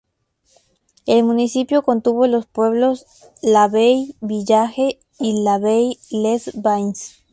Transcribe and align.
El 1.05 1.23
municipio 1.25 1.83
contuvo 1.83 2.25
los 2.25 2.47
pueblos 2.47 3.05
Lavey-Village 3.43 4.97
y 5.19 5.43
Lavey-les-Bains. 5.43 7.23